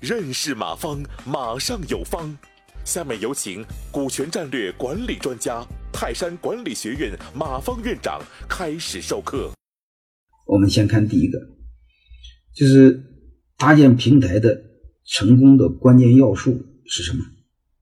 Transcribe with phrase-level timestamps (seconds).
[0.00, 2.36] 认识马方，马上有方。
[2.84, 9.50] 下面有请股权战略管理专家、泰山管理学院马方院长开始授课。
[10.46, 11.36] 我们先看第一个，
[12.54, 13.02] 就是
[13.58, 14.56] 搭建平台的
[15.04, 17.24] 成功的关键要素是什么？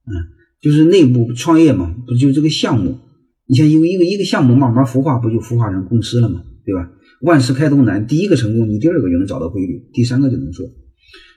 [0.07, 0.17] 嗯，
[0.63, 2.99] 就是内部创业嘛，不就这个项目？
[3.45, 6.43] 你像一个一个一个项目慢慢孵化，不就孵化成公司了吗？
[6.65, 6.89] 对吧？
[7.25, 10.67] 万事开头难，第一个成功，你第二个就能找到规律，第三个就能做。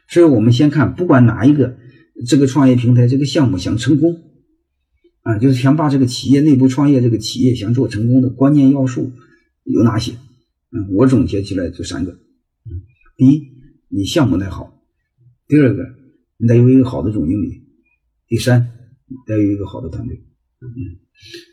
[0.09, 1.77] 所以我们先看，不管哪一个
[2.27, 4.15] 这个创业平台这个项目想成功
[5.21, 9.11] 啊，就是想把这个企业内部创业这个企业想做成功的关键要素
[9.63, 10.11] 有哪些？
[10.71, 12.11] 嗯，我总结起来就三个。
[12.11, 12.83] 嗯，
[13.15, 13.43] 第一，
[13.87, 14.81] 你项目得好；
[15.47, 15.83] 第二个，
[16.37, 17.63] 你得有一个好的总经理；
[18.27, 18.67] 第三，
[19.25, 20.17] 得有一个好的团队。
[20.61, 20.67] 嗯，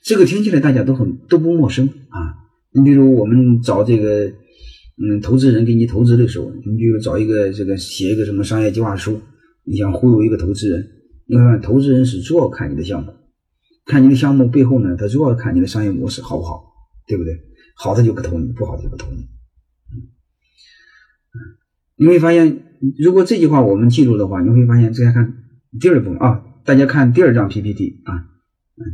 [0.04, 2.43] 这个听起来大家都很都不陌生啊。
[2.74, 4.26] 你比如我们找这个，
[4.96, 9.20] 嗯，投资人给你投资的时候，你比如找一个这个写一个什么商业计划书，
[9.64, 10.84] 你想忽悠一个投资人，
[11.26, 13.12] 你看投资人是主要看你的项目，
[13.84, 16.64] 看你的项目背后呢，他主要看你的商业模式好不好，
[17.06, 17.40] 对不对？
[17.76, 19.18] 好的就不投你，不好的就不投你。
[19.18, 20.10] 嗯，
[21.96, 22.62] 你会发现，
[22.98, 25.44] 如果这句话我们记住的话，你会发现，再看
[25.80, 28.26] 第二部分啊，大家看第二张 PPT 啊，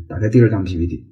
[0.06, 1.06] 打开第二张 PPT。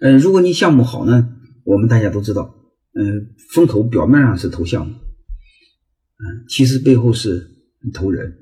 [0.00, 1.28] 嗯，如果你项目好呢，
[1.64, 2.54] 我们大家都知道，
[2.94, 7.48] 嗯，风投表面上是投项目，嗯，其实背后是
[7.92, 8.36] 投人，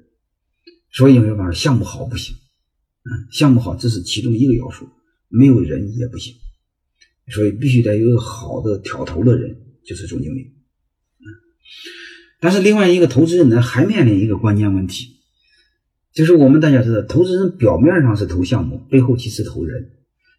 [0.93, 4.89] 所以你会发现项目好不行，嗯，项目好这是其中一个要素，
[5.29, 6.35] 没有人也不行。
[7.33, 10.41] 所以必须得有个好的挑头的人，就是总经理。
[10.41, 11.25] 嗯，
[12.41, 15.21] 但是另外一个投资人呢，还面临一个关键问题，
[16.13, 19.91] 就是我们大家知道，投资人表面上是投项目，背后其实投人。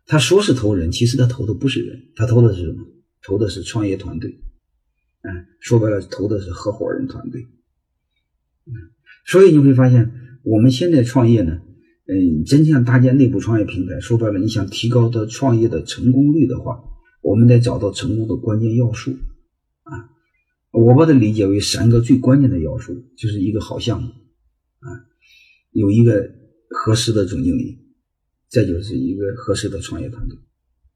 [0.06, 2.86] 他说是投人，其实他投的不是人，他投的是什么？
[3.24, 4.42] 投的是创业团队。
[5.22, 7.42] 嗯，说白了，投的是合伙人团队。
[8.66, 8.74] 嗯，
[9.26, 10.12] 所以你会发现，
[10.44, 11.62] 我们现在创业呢。
[12.08, 16.84] 嗯，真正搭建内部创业平台，说白了，你想提高的创业的成功率的话，
[17.22, 19.12] 我们得找到成功的关键要素
[19.84, 20.10] 啊。
[20.72, 24.88] 我把它理解为三个最关键的要素，就是一个好项目啊，
[25.72, 26.34] 有一个
[26.70, 27.78] 合适的总经理，
[28.52, 30.38] 再就是一个合适的创业团队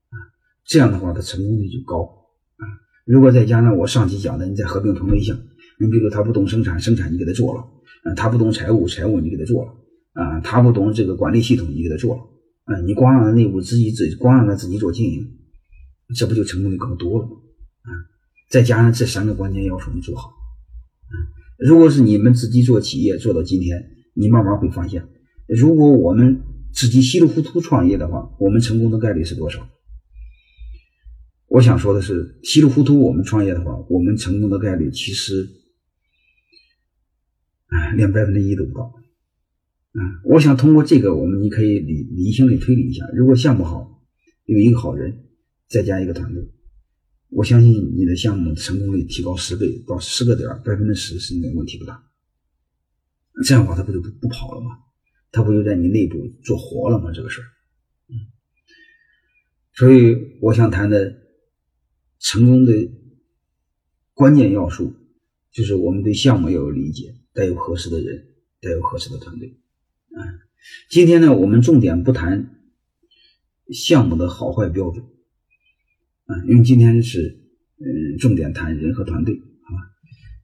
[0.09, 0.19] 啊。
[0.65, 2.03] 这样的话，它成功率就高
[2.57, 2.63] 啊。
[3.05, 5.35] 如果再加上我上期讲的，你再合并同类项，
[5.79, 7.61] 你比如他不懂生产，生产你给他做了
[8.03, 9.71] 啊；他不懂财务，财务你给他做了。
[10.13, 12.21] 啊，他不懂这个管理系统，你给他做了，
[12.63, 15.27] 啊，你光让他内部自己自光让他自己做经营，
[16.15, 17.31] 这不就成功率高多了吗？
[17.81, 17.91] 啊，
[18.49, 21.13] 再加上这三个关键要素你做好，啊，
[21.59, 25.05] 如果是你们自己做企业做到今天，你慢慢会发现，
[25.47, 26.39] 如果我们
[26.75, 29.65] 自己稀里糊涂创业的话，我们成功的概率是多少？
[31.47, 35.49] 我想说的是，稀里糊涂我们创业的话，我们成功的概率其实，
[37.67, 38.93] 啊，连百分之一都不到。
[39.93, 44.03] 啊，我想通过这个，我们你可以理理性的推理一下，如果项目好，
[44.43, 45.23] 有一个好人，
[45.69, 46.45] 再加一个团队，
[47.29, 52.03] 我相信你的项目成功率提高十倍到十个点，百分之十是应该问题不大。
[53.45, 54.79] 这样的话，他不就不不跑了吗？
[55.35, 57.11] 他不就在你内部做活了吗？
[57.11, 57.47] 这个事儿，
[59.73, 61.17] 所以我想谈的
[62.19, 62.71] 成功的
[64.13, 64.93] 关键要素，
[65.51, 68.29] 就是我们对项目要有理解，带有合适的人，
[68.61, 69.59] 带有合适的团队。
[70.15, 70.23] 啊，
[70.89, 72.61] 今天呢，我们重点不谈
[73.73, 75.05] 项目的好坏标准
[76.27, 77.41] 啊，因为今天是
[77.77, 79.81] 嗯，重点谈人和团队，好吧？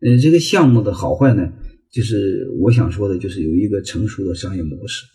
[0.02, 1.54] 嗯，这个项目的好坏呢，
[1.92, 5.06] 就是我想说的，就是有一个成熟的商业模式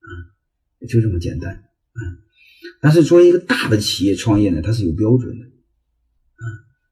[0.00, 0.10] 啊，
[0.88, 2.00] 就这么简单啊。
[2.80, 6.44] 但是作为一个大的企业创业呢，它是有标准的啊。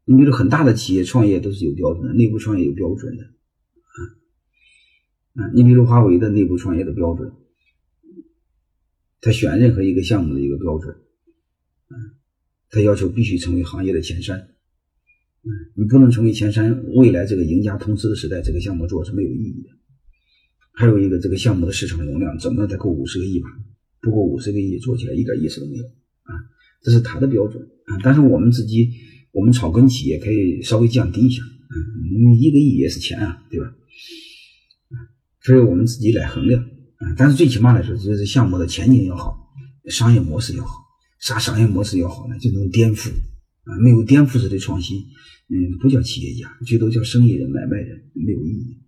[0.05, 3.25] 你比如很大的企业创业都是有标准的，内部创业有标准的。
[3.25, 3.99] 啊，
[5.43, 7.33] 啊你比如华为的内部创业的标准，
[9.21, 10.95] 他选任何一个项目的一个标准，
[11.89, 11.97] 啊，
[12.71, 14.55] 他要求必须成为行业的前三，
[15.77, 19.71] 你不能成为前三，未来这个赢家通吃的时代，这个项目做是没有意义的。
[20.73, 23.49] 还有一个，这个项目的市场容量怎么得够五十个亿吧？
[24.01, 26.35] 不过五十个亿做起来一点意思都没有啊，
[26.83, 27.99] 这是他的标准啊。
[28.03, 28.91] 但是我们自己，
[29.33, 33.73] 我们草根企业可以稍微降低一下，嗯，一个亿也是钱啊，对吧？
[35.43, 39.37] 所以我们自己来衡量啊，但是最起码来说，就是项目的前景要好，
[39.89, 40.75] 商业模式要好。
[41.21, 42.39] 啥商业模式要好呢？
[42.39, 43.11] 就能颠覆
[43.69, 43.77] 啊！
[43.81, 44.99] 没有颠覆式的创新，
[45.49, 48.79] 嗯，不叫企业家，最多叫生意人、买卖人，没有意义。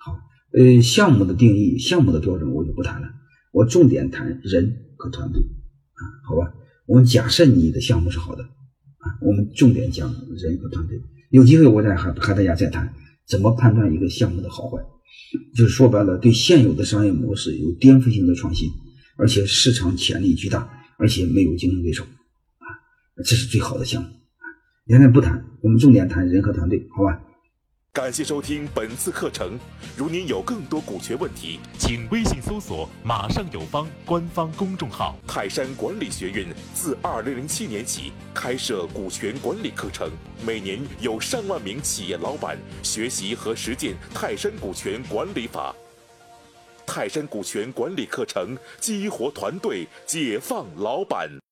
[0.00, 0.18] 好，
[0.52, 3.08] 呃，项目的定义、项目的标准我就不谈了，
[3.52, 6.54] 我重点谈人和团队啊，好吧？
[6.86, 10.98] 我们假设你的项目是好的啊，我们重点讲人和团队。
[11.30, 12.94] 有机会我再和和大家再谈
[13.26, 14.82] 怎么判断一个项目的好坏。
[15.54, 18.70] 就是说白了，对现有的商业模式有颠覆性的创新，
[19.16, 22.06] 而且市场潜力巨大，而且没有竞争对手，
[23.22, 24.08] 这是最好的项目。
[24.08, 24.44] 啊，
[24.88, 27.20] 现在不谈，我们重点谈人和团队，好吧？
[27.92, 29.56] 感谢收听本次课程。
[29.96, 35.14] 如您有更多股权问题，请微信搜索“马上有方”官方公众号。
[35.28, 36.44] 泰山管理学院
[36.74, 40.10] 自二零零七年起开设股权管理课程，
[40.44, 45.72] 每年有上万名企业老板学习和实践泰山股权管理法。
[46.84, 51.43] 泰山股权管理课程激活团队，解放老板。